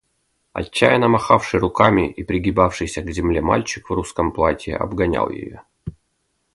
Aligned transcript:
Отчаянно 0.53 1.07
махавший 1.09 1.59
руками 1.59 2.09
и 2.11 2.23
пригибавшийся 2.23 3.03
к 3.03 3.11
земле 3.11 3.39
мальчик 3.39 3.87
в 3.87 3.93
русском 3.93 4.31
платье 4.31 4.75
обгонял 4.75 5.29
ее. 5.29 5.61